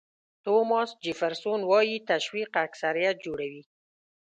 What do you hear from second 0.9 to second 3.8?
جیفرسون وایي تشویق اکثریت جوړوي.